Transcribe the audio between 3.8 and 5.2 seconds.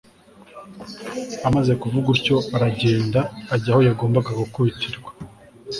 yagombaga gukubitirwa